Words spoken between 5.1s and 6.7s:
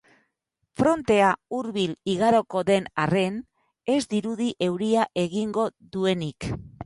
egingo duenik.